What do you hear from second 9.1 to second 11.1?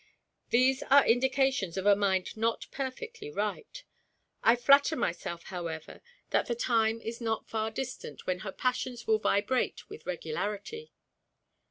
vibrate with regularity.